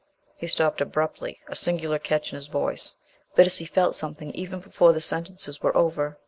[0.35, 2.95] He stopped abruptly, a singular catch in his voice.
[3.37, 6.17] Bittacy felt something even before the sentences were over.